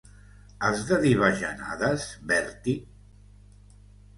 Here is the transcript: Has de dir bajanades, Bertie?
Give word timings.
Has 0.69 0.79
de 0.91 0.97
dir 1.03 1.11
bajanades, 1.19 2.07
Bertie? 2.33 2.77